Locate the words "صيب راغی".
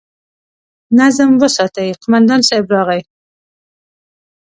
2.49-3.01